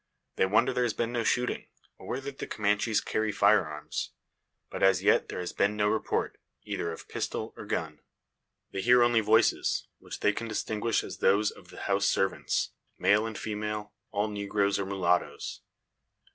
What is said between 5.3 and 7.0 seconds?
has been no report, either